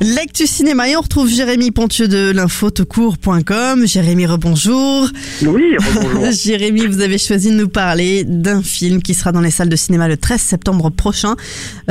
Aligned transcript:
L'actu 0.00 0.46
cinéma 0.46 0.88
et 0.88 0.96
on 0.96 1.02
retrouve 1.02 1.28
Jérémy 1.28 1.70
Pontieux 1.72 2.08
de 2.08 2.30
l'infotecourt.com. 2.30 3.86
Jérémy, 3.86 4.26
rebonjour. 4.26 5.08
Oui, 5.42 5.62
rebonjour. 5.78 6.30
Jérémy, 6.44 6.86
vous 6.86 7.00
avez 7.00 7.18
choisi 7.18 7.50
de 7.50 7.54
nous 7.56 7.68
parler 7.68 8.24
d'un 8.24 8.62
film 8.62 9.02
qui 9.02 9.12
sera 9.14 9.30
dans 9.32 9.40
les 9.42 9.50
salles 9.50 9.68
de 9.68 9.76
cinéma 9.76 10.08
le 10.08 10.16
13 10.16 10.40
septembre 10.40 10.88
prochain, 10.90 11.36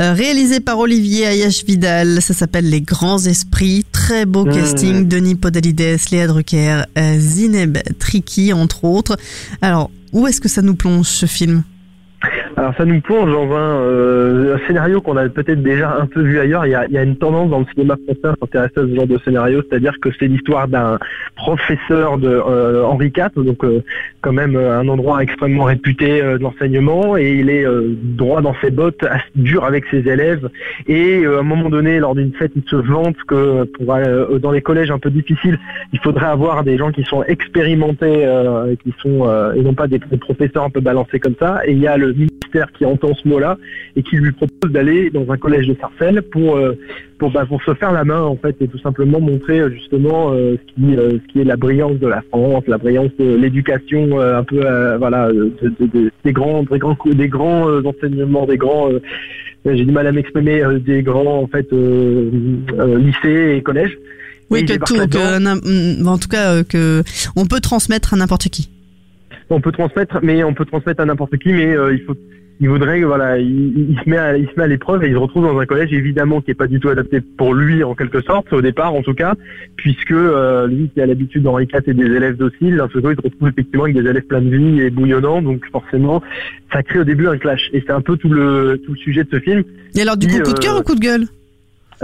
euh, 0.00 0.12
réalisé 0.12 0.58
par 0.60 0.78
Olivier 0.78 1.26
Ayash 1.26 1.64
Vidal. 1.64 2.20
Ça 2.20 2.34
s'appelle 2.34 2.68
Les 2.68 2.80
Grands 2.80 3.24
Esprits. 3.24 3.84
Très 3.92 4.26
beau 4.26 4.44
Mmh. 4.44 4.54
casting. 4.54 5.08
Denis 5.08 5.36
Podalides, 5.36 5.98
Léa 6.10 6.26
Drucker, 6.26 6.82
euh, 6.98 7.18
Zineb 7.20 7.78
Triki, 7.98 8.52
entre 8.52 8.84
autres. 8.84 9.16
Alors, 9.62 9.90
où 10.12 10.26
est-ce 10.26 10.40
que 10.40 10.48
ça 10.48 10.62
nous 10.62 10.74
plonge 10.74 11.06
ce 11.06 11.26
film? 11.26 11.62
Alors 12.60 12.74
ça 12.76 12.84
nous 12.84 13.00
plonge 13.00 13.32
dans 13.32 13.56
un, 13.56 13.80
euh, 13.80 14.56
un 14.56 14.66
scénario 14.66 15.00
qu'on 15.00 15.16
a 15.16 15.26
peut-être 15.30 15.62
déjà 15.62 15.96
un 15.98 16.04
peu 16.04 16.20
vu 16.20 16.38
ailleurs. 16.38 16.66
Il 16.66 16.72
y 16.72 16.74
a, 16.74 16.84
il 16.84 16.92
y 16.92 16.98
a 16.98 17.02
une 17.02 17.16
tendance 17.16 17.48
dans 17.48 17.60
le 17.60 17.64
cinéma 17.72 17.96
français 18.04 18.20
à 18.26 18.34
s'intéresser 18.38 18.72
à 18.76 18.82
ce 18.82 18.94
genre 18.94 19.06
de 19.06 19.18
scénario, 19.24 19.62
c'est-à-dire 19.66 19.94
que 19.98 20.10
c'est 20.18 20.26
l'histoire 20.26 20.68
d'un 20.68 20.98
professeur 21.36 22.18
de 22.18 22.28
euh, 22.28 22.84
Henri 22.84 23.14
IV, 23.16 23.42
donc 23.42 23.64
euh, 23.64 23.82
quand 24.20 24.34
même 24.34 24.56
euh, 24.56 24.78
un 24.78 24.86
endroit 24.88 25.22
extrêmement 25.22 25.64
réputé 25.64 26.20
euh, 26.20 26.36
de 26.36 26.42
l'enseignement, 26.42 27.16
et 27.16 27.32
il 27.32 27.48
est 27.48 27.64
euh, 27.64 27.96
droit 27.96 28.42
dans 28.42 28.54
ses 28.60 28.70
bottes, 28.70 29.06
dur 29.36 29.64
avec 29.64 29.86
ses 29.90 30.06
élèves, 30.06 30.46
et 30.86 31.24
à 31.24 31.38
un 31.38 31.42
moment 31.42 31.70
donné, 31.70 31.98
lors 31.98 32.14
d'une 32.14 32.34
fête, 32.34 32.52
il 32.56 32.62
se 32.68 32.76
vante 32.76 33.16
que 33.26 33.64
pour 33.64 33.96
dans 34.38 34.50
les 34.50 34.60
collèges 34.60 34.90
un 34.90 34.98
peu 34.98 35.08
difficiles, 35.08 35.58
il 35.94 35.98
faudrait 36.00 36.26
avoir 36.26 36.62
des 36.62 36.76
gens 36.76 36.92
qui 36.92 37.04
sont 37.04 37.24
expérimentés, 37.24 38.28
qui 38.84 38.92
sont 39.00 39.26
et 39.54 39.62
non 39.62 39.72
pas 39.72 39.86
des, 39.88 39.98
des 39.98 40.18
professeurs 40.18 40.64
un 40.64 40.70
peu 40.70 40.80
balancés 40.80 41.20
comme 41.20 41.36
ça. 41.38 41.62
Et 41.64 41.72
il 41.72 41.78
y 41.78 41.86
a 41.86 41.96
le 41.96 42.12
qui 42.76 42.84
entend 42.84 43.14
ce 43.14 43.26
mot-là 43.28 43.56
et 43.96 44.02
qui 44.02 44.16
lui 44.16 44.32
propose 44.32 44.70
d'aller 44.72 45.10
dans 45.10 45.30
un 45.30 45.36
collège 45.36 45.66
de 45.68 45.76
Sarcelles 45.80 46.22
pour 46.22 46.56
euh, 46.56 46.76
pour 47.18 47.30
bah, 47.30 47.44
pour 47.46 47.62
se 47.62 47.74
faire 47.74 47.92
la 47.92 48.04
main 48.04 48.22
en 48.22 48.36
fait 48.36 48.56
et 48.60 48.68
tout 48.68 48.78
simplement 48.78 49.20
montrer 49.20 49.60
euh, 49.60 49.70
justement 49.70 50.32
euh, 50.32 50.56
ce 50.56 50.74
qui 50.74 50.96
euh, 50.96 51.18
ce 51.26 51.32
qui 51.32 51.40
est 51.40 51.44
la 51.44 51.56
brillance 51.56 51.98
de 51.98 52.06
la 52.06 52.22
France, 52.22 52.64
la 52.66 52.78
brillance 52.78 53.10
de 53.18 53.36
l'éducation 53.36 54.20
euh, 54.20 54.38
un 54.38 54.44
peu 54.44 54.60
voilà 54.98 55.28
de, 55.32 55.52
de- 55.62 55.86
de- 55.86 56.10
des 56.24 56.32
grands 56.32 56.62
des 56.64 56.78
grands 56.78 56.96
des 57.06 57.28
grands 57.28 57.68
enseignements, 57.84 58.46
des 58.46 58.56
grands 58.56 58.88
j'ai 59.64 59.84
du 59.84 59.92
mal 59.92 60.06
à 60.06 60.12
m'exprimer 60.12 60.62
des 60.80 61.02
grands 61.02 61.42
en 61.42 61.46
fait 61.46 61.66
lycées 62.98 63.56
et 63.56 63.62
collèges. 63.62 63.96
Oui, 64.50 64.60
Et 64.60 64.64
que 64.64 64.72
tout, 64.78 64.94
que, 64.94 65.38
n'im- 65.38 66.06
en 66.06 66.18
tout 66.18 66.28
cas, 66.28 66.64
que 66.64 67.02
on 67.36 67.46
peut 67.46 67.60
transmettre 67.60 68.14
à 68.14 68.16
n'importe 68.16 68.48
qui. 68.48 68.68
on 69.48 69.60
peut 69.60 69.70
transmettre, 69.70 70.18
mais 70.22 70.42
on 70.42 70.54
peut 70.54 70.64
transmettre 70.64 71.00
à 71.00 71.04
n'importe 71.04 71.36
qui, 71.38 71.52
mais 71.52 71.66
euh, 71.76 71.94
il 71.94 72.00
faut, 72.02 72.14
il 72.60 72.68
voudrait, 72.68 73.00
voilà, 73.02 73.38
il, 73.38 73.90
il 73.90 73.98
se 74.04 74.08
met 74.08 74.18
à, 74.18 74.36
il 74.36 74.46
se 74.46 74.52
met 74.56 74.64
à 74.64 74.66
l'épreuve 74.66 75.02
et 75.02 75.08
il 75.08 75.14
se 75.14 75.18
retrouve 75.18 75.44
dans 75.44 75.58
un 75.58 75.66
collège 75.66 75.92
évidemment 75.92 76.40
qui 76.40 76.50
est 76.50 76.54
pas 76.54 76.66
du 76.66 76.78
tout 76.78 76.90
adapté 76.90 77.20
pour 77.20 77.54
lui 77.54 77.82
en 77.82 77.94
quelque 77.94 78.20
sorte 78.20 78.52
au 78.52 78.60
départ 78.60 78.94
en 78.94 79.02
tout 79.02 79.14
cas, 79.14 79.34
puisque 79.76 80.12
euh, 80.12 80.66
lui 80.66 80.90
qui 80.92 81.00
a 81.00 81.06
l'habitude 81.06 81.42
d'Henri 81.42 81.66
IV 81.72 81.82
et 81.86 81.94
des 81.94 82.04
élèves 82.04 82.36
dociles, 82.36 82.76
d'un 82.76 82.88
seul 82.90 83.02
coup 83.02 83.10
il 83.10 83.16
se 83.16 83.22
retrouve 83.22 83.48
effectivement 83.48 83.84
avec 83.84 83.96
des 83.96 84.08
élèves 84.08 84.26
pleins 84.26 84.42
de 84.42 84.54
vie 84.54 84.80
et 84.80 84.90
bouillonnants, 84.90 85.42
donc 85.42 85.64
forcément 85.72 86.22
ça 86.72 86.82
crée 86.82 87.00
au 87.00 87.04
début 87.04 87.26
un 87.26 87.38
clash. 87.38 87.70
Et 87.72 87.82
c'est 87.86 87.92
un 87.92 88.00
peu 88.02 88.16
tout 88.16 88.28
le 88.28 88.80
tout 88.84 88.92
le 88.92 88.98
sujet 88.98 89.24
de 89.24 89.28
ce 89.32 89.40
film. 89.40 89.64
Et 89.96 90.02
alors, 90.02 90.16
du 90.16 90.26
coup, 90.28 90.38
coup 90.42 90.52
de 90.52 90.60
cœur 90.60 90.76
euh, 90.76 90.80
ou 90.80 90.82
coup 90.82 90.94
de 90.94 91.00
gueule? 91.00 91.26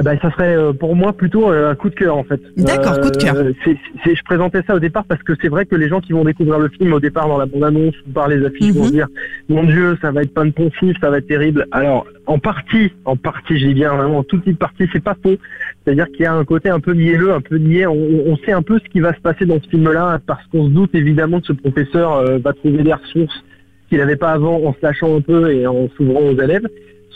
Ben, 0.05 0.19
ça 0.21 0.31
serait 0.31 0.55
euh, 0.57 0.73
pour 0.75 0.95
moi 0.95 1.15
plutôt 1.15 1.51
euh, 1.51 1.71
un 1.71 1.75
coup 1.75 1.89
de 1.89 1.95
cœur 1.95 2.17
en 2.19 2.25
fait. 2.25 2.39
D'accord, 2.59 3.01
coup 3.01 3.11
de 3.11 3.17
cœur. 3.17 3.35
c'est- 3.65 3.79
c'est- 4.05 4.15
je 4.15 4.23
présentais 4.25 4.61
ça 4.67 4.75
au 4.75 4.79
départ 4.79 5.05
parce 5.07 5.23
que 5.23 5.33
c'est 5.41 5.49
vrai 5.49 5.65
que 5.65 5.75
les 5.75 5.89
gens 5.89 6.01
qui 6.03 6.13
vont 6.13 6.23
découvrir 6.25 6.59
le 6.59 6.69
film 6.69 6.93
au 6.93 7.01
départ 7.01 7.29
dans 7.29 7.39
la 7.39 7.47
bande-annonce 7.47 7.95
ou 8.07 8.11
par 8.13 8.29
les 8.29 8.45
affiches 8.45 8.73
vont 8.75 8.85
Mhm. 8.85 8.91
dire 8.91 9.07
mon 9.49 9.65
Dieu, 9.65 9.97
ça 10.03 10.11
va 10.11 10.21
être 10.23 10.35
plein 10.35 10.45
de 10.47 10.51
poncifs, 10.53 10.97
ça 11.01 11.09
va 11.09 11.17
être 11.19 11.27
terrible. 11.27 11.67
Alors 11.73 12.07
en 12.27 12.39
partie, 12.39 12.93
en 13.07 13.17
partie, 13.17 13.59
je 13.59 13.69
dis 13.69 13.75
bien 13.75 13.95
vraiment 13.97 14.19
en 14.19 14.23
toute 14.23 14.43
petite 14.43 14.59
partie, 14.59 14.85
c'est 14.93 15.03
pas 15.03 15.17
faux. 15.23 15.37
C'est-à-dire 15.85 16.07
qu'il 16.09 16.21
y 16.23 16.27
a 16.27 16.35
un 16.35 16.45
côté 16.45 16.69
un 16.69 16.81
peu 16.81 16.93
mielleux, 16.93 17.33
un 17.33 17.41
peu 17.41 17.57
niais. 17.57 17.87
On, 17.87 17.95
on 18.27 18.37
sait 18.39 18.53
un 18.53 18.63
peu 18.63 18.79
ce 18.79 18.89
qui 18.91 19.01
va 19.01 19.15
se 19.15 19.21
passer 19.21 19.47
dans 19.47 19.61
ce 19.63 19.69
film-là 19.71 20.21
parce 20.27 20.45
qu'on 20.49 20.67
se 20.67 20.71
doute 20.73 20.95
évidemment 20.95 21.41
que 21.41 21.47
ce 21.47 21.53
professeur 21.55 22.17
euh, 22.17 22.39
va 22.39 22.53
trouver 22.53 22.83
des 22.83 22.93
ressources 22.93 23.43
qu'il 23.89 23.99
n'avait 23.99 24.17
pas 24.17 24.33
avant 24.33 24.57
en 24.63 24.73
se 24.75 24.79
lâchant 24.83 25.17
un 25.17 25.21
peu 25.21 25.51
et 25.53 25.67
en 25.67 25.89
s'ouvrant 25.97 26.21
aux 26.21 26.39
élèves. 26.39 26.67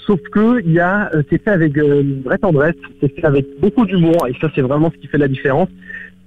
Sauf 0.06 0.20
que 0.32 0.78
a, 0.78 1.14
euh, 1.14 1.22
c'est 1.28 1.42
fait 1.42 1.50
avec 1.50 1.76
euh, 1.76 2.00
une 2.00 2.22
vraie 2.22 2.38
tendresse, 2.38 2.74
c'est 3.00 3.12
fait 3.14 3.24
avec 3.24 3.46
beaucoup 3.60 3.84
d'humour 3.84 4.26
et 4.28 4.34
ça 4.40 4.50
c'est 4.54 4.62
vraiment 4.62 4.90
ce 4.90 4.98
qui 4.98 5.06
fait 5.06 5.18
la 5.18 5.28
différence. 5.28 5.68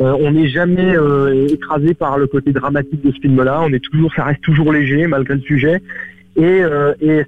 Euh, 0.02 0.16
on 0.20 0.32
n'est 0.32 0.48
jamais 0.48 0.96
écrasé 1.52 1.94
par 1.94 2.18
le 2.18 2.26
côté 2.26 2.52
dramatique 2.52 3.06
de 3.06 3.12
ce 3.12 3.20
film-là. 3.20 3.62
On 3.64 3.72
est 3.72 3.84
toujours, 3.84 4.12
ça 4.16 4.24
reste 4.24 4.42
toujours 4.42 4.74
léger 4.74 5.06
malgré 5.06 5.36
le 5.36 5.42
sujet. 5.42 5.82
Et, 6.36 6.64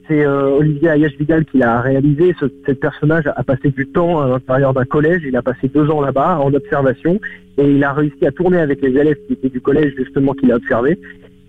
c'est 0.08 0.26
Olivier 0.26 0.90
Ayash 0.90 1.16
Vidal 1.20 1.46
qui 1.46 1.60
l'a 1.60 1.80
réalisé. 1.82 2.36
Ce, 2.40 2.48
ce 2.66 2.72
personnage 2.72 3.26
a 3.28 3.44
passé 3.44 3.70
du 3.70 3.86
temps 3.86 4.20
à 4.20 4.30
l'intérieur 4.30 4.74
d'un 4.74 4.86
collège. 4.86 5.22
Il 5.28 5.36
a 5.36 5.44
passé 5.44 5.68
deux 5.68 5.88
ans 5.92 6.02
là-bas 6.02 6.40
en 6.40 6.52
observation 6.56 7.20
et 7.60 7.70
il 7.70 7.84
a 7.84 7.94
réussi 7.94 8.26
à 8.26 8.32
tourner 8.32 8.58
avec 8.58 8.82
les 8.82 8.90
élèves 8.90 9.18
qui 9.28 9.34
étaient 9.34 9.50
du 9.50 9.62
collège 9.62 9.94
justement 9.96 10.34
qu'il 10.34 10.52
a 10.52 10.56
observé. 10.56 10.98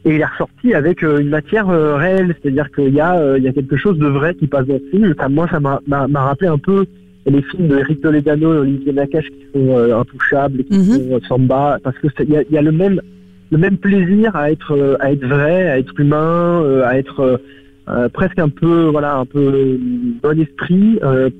Et 0.06 0.15
il 0.15 0.21
est 0.21 0.25
ressorti 0.25 0.72
avec 0.72 1.03
euh, 1.03 1.19
une 1.19 1.31
matière 1.31 1.69
euh, 1.69 1.97
réelle, 1.97 2.34
c'est-à-dire 2.41 2.71
qu'il 2.71 2.94
y 2.94 3.00
a 3.00 3.19
euh, 3.19 3.39
il 3.39 3.44
y 3.44 3.49
a 3.49 3.53
quelque 3.53 3.77
chose 3.77 3.99
de 3.99 4.06
vrai 4.06 4.34
qui 4.37 4.47
passe 4.47 4.65
dans 4.67 4.78
ce 4.78 4.91
film. 4.97 5.12
Ça, 5.19 5.28
moi, 5.28 5.49
ça 5.50 5.59
m'a- 5.59 5.81
m'a 5.89 6.06
m'a 6.06 6.22
rappelé 6.27 6.49
un 6.49 6.59
peu 6.59 6.87
les 7.27 7.43
films 7.43 7.67
de 7.67 7.78
Eric 7.78 8.00
Toledano 8.03 8.55
et 8.55 8.59
Olivier 8.59 8.93
Nakache 8.93 9.27
qui 9.27 9.44
sont 9.53 9.77
intouchables, 10.03 10.61
et 10.61 10.65
qui 10.65 10.78
Mhm. 10.78 10.84
sont 11.11 11.21
samba, 11.28 11.78
parce 11.83 11.99
que 11.99 12.06
c'est- 12.17 12.22
il 12.22 12.31
y 12.31 12.37
a, 12.37 12.43
il 12.49 12.53
y 12.55 12.59
a 12.59 12.62
le 12.62 12.71
même 12.72 13.00
le 13.50 13.59
même 13.59 13.78
plaisir 13.78 14.34
à 14.37 14.50
être 14.53 14.97
à 15.00 15.11
être 15.12 15.25
vrai, 15.27 15.69
à 15.69 15.78
être 15.81 15.99
humain, 15.99 16.62
à 16.84 16.97
être 16.99 17.41
euh, 17.88 18.09
presque 18.09 18.38
un 18.38 18.49
peu 18.49 18.84
voilà 18.97 19.17
un 19.17 19.27
peu 19.27 19.77
bon 20.23 20.41
esprit. 20.41 21.00
Euh, 21.03 21.31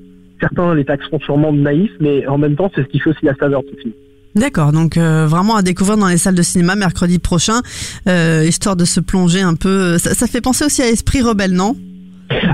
certains 0.41 0.75
les 0.75 0.83
taxeront 0.85 1.19
sûrement 1.21 1.53
de 1.53 1.59
naïfs, 1.59 1.95
mais 2.01 2.27
en 2.27 2.37
même 2.37 2.55
temps, 2.55 2.69
c'est 2.75 2.83
ce 2.83 2.87
qui 2.87 2.99
fait 2.99 3.11
aussi 3.11 3.25
la 3.25 3.35
saveur 3.35 3.61
de 3.63 3.67
ce 3.75 3.81
film. 3.81 3.93
D'accord, 4.37 4.71
donc 4.71 4.97
euh, 4.97 5.25
vraiment 5.25 5.55
à 5.55 5.63
découvrir 5.63 5.97
dans 5.97 6.07
les 6.07 6.17
salles 6.17 6.35
de 6.35 6.41
cinéma 6.43 6.75
mercredi 6.75 7.17
prochain, 7.17 7.61
euh, 8.07 8.45
histoire 8.47 8.75
de 8.75 8.85
se 8.85 8.99
plonger 8.99 9.41
un 9.41 9.55
peu. 9.55 9.97
Ça, 9.97 10.13
ça 10.13 10.27
fait 10.27 10.41
penser 10.41 10.63
aussi 10.63 10.83
à 10.83 10.87
Esprit 10.87 11.21
Rebelle, 11.21 11.53
non? 11.53 11.75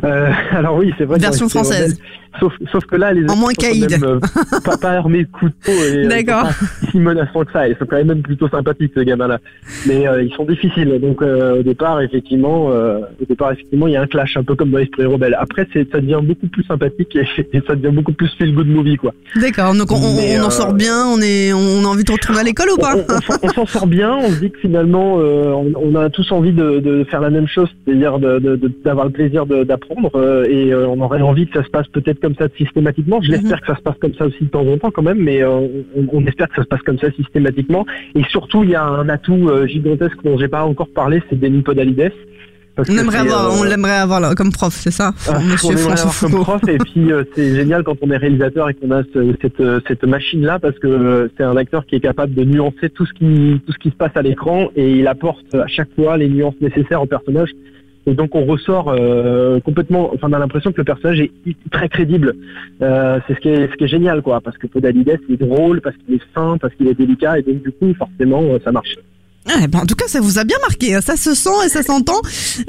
Euh, 0.03 0.31
alors 0.51 0.77
oui, 0.77 0.94
c'est 0.97 1.03
vrai. 1.03 1.19
Version 1.19 1.50
française. 1.50 2.00
Sauf, 2.39 2.53
sauf 2.71 2.85
que 2.85 2.95
là, 2.95 3.13
les 3.13 3.30
En 3.30 3.35
moins 3.35 3.53
caïd. 3.53 3.89
même, 3.91 4.03
euh, 4.03 4.19
pas, 4.65 4.75
pas 4.77 4.91
armés 4.91 5.24
de 5.24 5.30
couteaux 5.31 5.53
et 5.71 6.06
euh, 6.06 6.07
D'accord. 6.09 6.50
si 6.89 6.97
menaçants 7.00 7.44
que 7.45 7.51
ça. 7.51 7.68
Ils 7.68 7.75
sont 7.77 7.85
quand 7.85 8.03
même 8.03 8.21
plutôt 8.24 8.47
sympathiques 8.50 8.91
ces 8.95 9.06
gamins-là. 9.06 9.39
Mais 9.88 10.07
euh, 10.07 10.24
ils 10.24 10.33
sont 10.33 10.44
difficiles. 10.45 11.00
Donc 11.00 11.21
euh, 11.21 11.59
au 11.59 11.63
départ, 11.63 12.01
effectivement, 12.01 12.65
au 12.68 13.25
départ, 13.30 13.51
effectivement, 13.51 13.88
il 13.88 13.94
y 13.94 13.97
a 13.97 14.01
un 14.01 14.07
clash, 14.07 14.35
un 14.35 14.44
peu 14.44 14.56
comme 14.56 14.71
dans 14.71 14.80
Esprit 14.80 15.06
Rebelle. 15.06 15.35
Après, 15.39 15.68
c'est, 15.74 15.89
ça 15.91 16.00
devient 16.00 16.19
beaucoup 16.24 16.47
plus 16.47 16.63
sympathique 16.63 17.15
et, 17.15 17.25
et 17.53 17.62
ça 17.68 17.75
devient 17.75 17.94
beaucoup 17.95 18.13
plus 18.13 18.30
feel 18.38 18.53
good 18.56 18.68
movie, 18.68 18.95
quoi. 18.97 19.13
D'accord, 19.39 19.74
donc 19.75 19.91
on, 19.91 19.95
on- 19.95 20.15
Mais, 20.18 20.39
on 20.39 20.45
en 20.45 20.50
sort 20.50 20.74
bien, 20.74 21.06
on, 21.06 21.19
est, 21.21 21.53
on 21.53 21.83
a 21.86 21.88
envie 21.88 22.03
de 22.03 22.12
retourner 22.12 22.39
à 22.39 22.44
l'école 22.44 22.69
ou 22.71 22.77
pas? 22.77 22.95
on, 22.95 23.03
on 23.44 23.50
s'en- 23.50 23.65
sort 23.68 23.88
bien. 23.88 24.12
On 24.15 24.29
se 24.29 24.39
dit 24.39 24.50
que 24.51 24.57
finalement, 24.59 25.15
on, 25.18 25.71
on 25.75 25.95
a 25.95 26.09
tous 26.09 26.31
envie 26.31 26.51
de, 26.51 26.79
de 26.79 27.03
faire 27.06 27.21
la 27.21 27.29
même 27.29 27.47
chose, 27.47 27.69
c'est-à-dire 27.86 28.18
de- 28.19 28.39
de- 28.39 28.56
de- 28.56 28.71
d'avoir 28.83 29.06
le 29.06 29.12
plaisir 29.12 29.45
d'apprendre. 29.45 30.12
et 30.50 30.74
on 30.74 31.00
aurait 31.01 31.21
envie 31.21 31.47
que 31.47 31.57
ça 31.59 31.63
se 31.65 31.69
passe 31.69 31.88
peut-être 31.88 32.19
comme 32.24 32.36
ça 32.40 32.48
systématiquement. 32.58 33.22
Je 33.22 33.31
l'espère 33.31 33.58
Mhm. 33.58 33.60
que 33.62 33.68
ça 33.68 33.75
se 33.78 33.81
passe 33.84 33.98
comme 34.02 34.14
ça 34.16 34.25
aussi 34.25 34.44
de 34.46 34.50
temps 34.50 34.66
en 34.66 34.78
temps 34.78 34.92
quand 34.92 35.04
même, 35.04 35.20
mais 35.20 35.44
euh, 35.44 35.50
on, 35.96 36.08
on 36.18 36.25
espère 36.25 36.48
que 36.50 36.56
ça 36.56 36.64
se 36.64 36.68
passe 36.68 36.81
comme 36.81 36.98
ça 36.98 37.12
systématiquement. 37.12 37.86
Et 38.16 38.24
surtout, 38.36 38.64
il 38.64 38.72
y 38.72 38.75
a 38.75 38.84
un 38.84 39.08
atout 39.10 39.50
euh, 39.50 39.68
gigantesque 39.68 40.18
dont 40.24 40.38
j'ai 40.40 40.48
pas 40.48 40.64
encore 40.64 40.90
parlé, 40.90 41.22
c'est 41.30 41.40
Denis 41.40 41.62
Podalides. 41.62 42.12
Parce 42.75 42.90
On 42.90 42.98
aimerait 42.98 43.20
avoir, 43.20 43.46
euh, 43.54 43.60
on 43.60 43.64
l'aimerait 43.64 44.00
avoir 44.08 44.20
là, 44.20 44.34
comme 44.34 44.52
prof, 44.52 44.74
c'est 44.74 44.90
ça 44.90 45.12
ah, 45.30 45.38
Monsieur 45.40 45.78
François 45.78 45.92
avoir 45.94 46.20
comme 46.20 46.30
Foucault. 46.31 46.44
prof 46.44 46.62
et 46.68 46.78
puis 46.88 47.12
euh, 47.12 47.24
c'est 47.36 47.56
génial 47.56 47.84
quand 47.84 47.96
on 48.02 48.10
est 48.10 48.18
réalisateur 48.18 48.68
et 48.68 48.74
qu'on 48.74 48.90
a 48.90 49.04
ce- 49.14 49.36
cette, 49.44 49.60
euh, 49.60 49.80
cette 49.88 50.04
machine 50.06 50.42
là 50.44 50.58
parce 50.58 50.80
que 50.80 50.88
euh, 50.88 51.28
c'est 51.38 51.44
un 51.44 51.56
acteur 51.56 51.86
qui 51.86 51.98
est 51.98 52.00
capable 52.00 52.34
de 52.34 52.44
nuancer 52.44 52.90
tout 52.90 53.06
ce 53.06 53.14
qui 53.14 53.62
tout 53.68 53.74
ce 53.74 53.78
qui 53.78 53.90
se 53.92 53.96
passe 53.96 54.14
à 54.16 54.24
l'écran 54.24 54.70
et 54.75 54.90
il 54.92 55.06
apporte 55.08 55.54
à 55.54 55.68
chaque 55.68 55.94
fois 55.96 56.18
les 56.18 56.28
nuances 56.30 56.60
nécessaires 56.62 57.02
au 57.04 57.06
personnage 57.06 57.52
et 58.05 58.13
donc 58.13 58.35
on 58.35 58.45
ressort 58.45 58.89
euh, 58.89 59.59
complètement 59.61 60.11
enfin 60.13 60.27
on 60.29 60.33
a 60.33 60.39
l'impression 60.39 60.71
que 60.71 60.77
le 60.77 60.83
personnage 60.83 61.21
est 61.21 61.31
très 61.71 61.89
crédible. 61.89 62.35
Euh, 62.81 63.19
c'est 63.27 63.35
ce 63.35 63.39
qui 63.39 63.50
est 63.50 63.71
ce 63.71 63.75
qui 63.75 63.85
est 63.85 63.88
génial 63.88 64.21
quoi 64.21 64.41
parce 64.41 64.57
que 64.57 64.67
Podalides 64.67 65.19
il 65.29 65.35
est 65.35 65.38
drôle 65.38 65.81
parce 65.81 65.95
qu'il 65.97 66.15
est 66.15 66.23
fin 66.33 66.57
parce 66.57 66.73
qu'il 66.75 66.88
est 66.88 66.94
délicat 66.94 67.39
et 67.39 67.44
donc 67.44 67.61
du 67.63 67.71
coup 67.71 67.94
forcément 67.94 68.44
euh, 68.44 68.59
ça 68.63 68.71
marche 68.71 68.95
Ah, 69.45 69.68
ben, 69.68 69.80
en 69.80 69.86
tout 69.86 69.95
cas, 69.95 70.06
ça 70.07 70.22
vous 70.22 70.40
a 70.40 70.45
bien 70.45 70.56
marqué, 70.62 70.95
hein. 70.95 71.01
ça 71.06 71.18
se 71.18 71.34
sent 71.36 71.50
et 71.66 71.69
ça 71.69 71.84
s'entend. 71.84 72.19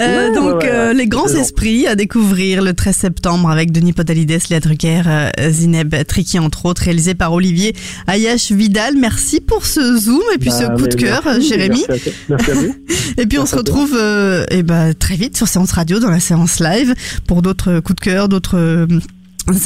Euh, 0.01 0.29
Ouais, 0.29 0.35
donc, 0.35 0.63
ouais, 0.63 0.69
ouais, 0.69 0.71
euh, 0.73 0.93
les 0.93 1.07
grands 1.07 1.29
esprits 1.29 1.87
à 1.87 1.95
découvrir 1.95 2.63
le 2.63 2.75
13 2.75 2.97
septembre 2.97 3.49
avec 3.49 3.71
Denis 3.71 3.93
Podalides, 3.93 4.41
Léa 4.51 4.59
Drucker, 4.61 5.03
euh, 5.07 5.31
Zineb 5.51 5.95
Triki, 6.09 6.39
entre 6.41 6.67
autres, 6.67 6.83
réalisé 6.83 7.15
par 7.15 7.33
Olivier 7.33 7.75
Ayash 8.09 8.51
Vidal. 8.51 8.95
Merci 8.99 9.41
pour 9.41 9.67
ce 9.67 9.97
zoom 9.99 10.21
et 10.35 10.39
puis 10.39 10.51
ce 10.51 10.65
Bah, 10.65 10.75
coup 10.77 10.89
de 10.89 10.95
cœur, 10.95 11.23
merci, 11.25 11.49
Jérémy. 11.49 11.85
merci 11.89 12.09
à, 12.09 12.13
toi. 12.13 12.13
merci 12.31 12.51
à 12.51 12.55
vous 12.55 12.75
Et 13.19 13.27
puis 13.27 13.39
on 13.39 13.47
se 13.47 13.55
retrouve 13.55 13.95
euh, 13.97 14.45
eh 14.51 14.63
ben, 14.65 14.95
très 14.95 15.15
vite 15.15 15.37
sur 15.37 15.47
Séance 15.47 15.71
Radio 15.73 16.01
dans 16.01 16.11
la 16.11 16.21
séance 16.21 16.59
live 16.59 16.95
pour 17.29 17.43
d'autres 17.43 17.79
coups 17.81 17.97
de 17.97 18.05
cœur, 18.05 18.29
d'autres 18.29 18.87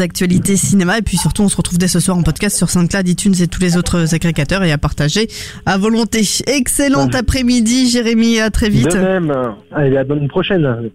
actualités 0.01 0.57
cinéma 0.57 0.99
et 0.99 1.03
puis 1.03 1.17
surtout 1.17 1.43
on 1.43 1.49
se 1.49 1.57
retrouve 1.57 1.79
dès 1.79 1.89
ce 1.89 2.01
soir 2.01 2.17
en 2.17 2.23
podcast 2.23 2.57
sur 2.57 2.71
SoundCloud, 2.71 3.09
iTunes 3.09 3.35
et 3.41 3.47
tous 3.47 3.61
les 3.61 3.77
autres 3.77 4.15
agrégateurs 4.15 4.63
et 4.65 4.73
à 4.73 4.79
partager 4.79 5.29
à 5.67 5.79
volonté. 5.79 6.27
Excellent 6.47 7.09
après-midi 7.09 7.91
Jérémy, 7.91 8.41
à 8.41 8.51
très 8.51 8.69
vite. 8.69 8.93
de 8.93 8.99
même 8.99 9.33
allez 9.73 9.89
à 9.97 10.01
la 10.01 10.05
bonne 10.05 10.29
prochaine 10.29 10.91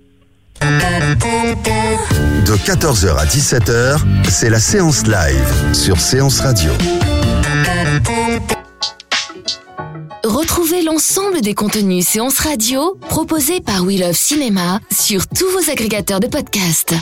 De 0.62 0.66
14h 2.58 3.18
à 3.18 3.26
17h, 3.26 4.00
c'est 4.30 4.50
la 4.50 4.60
séance 4.60 5.06
live 5.08 5.74
sur 5.74 6.00
Séance 6.00 6.42
Radio. 6.42 6.72
Retrouvez 10.24 10.84
l'ensemble 10.84 11.42
des 11.42 11.54
contenus 11.54 12.06
séances 12.06 12.40
radio 12.40 12.98
proposés 13.10 13.60
par 13.60 13.84
We 13.84 14.00
Love 14.00 14.14
Cinéma 14.14 14.80
sur 14.92 15.28
tous 15.28 15.50
vos 15.50 15.72
agrégateurs 15.72 16.20
de 16.20 16.28
podcasts. 16.28 16.96